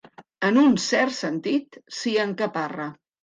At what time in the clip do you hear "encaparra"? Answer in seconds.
2.25-2.89